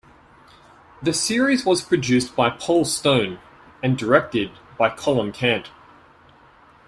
[1.03, 3.37] The series was produced by Paul Stone
[3.83, 5.69] and directed by Colin Cant.